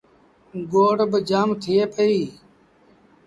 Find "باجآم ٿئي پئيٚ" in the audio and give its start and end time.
1.11-2.25